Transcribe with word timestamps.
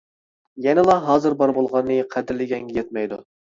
يەنىلا 0.65 0.95
ھازىر 1.09 1.37
بار 1.43 1.55
بولغاننى 1.59 2.01
قەدىرلىگەنگە 2.17 2.81
يەتمەيدۇ. 2.83 3.25